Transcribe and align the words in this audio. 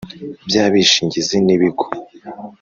by 0.47 0.55
abishingizi 0.65 1.37
n 1.45 1.49
ibigo 1.55 1.85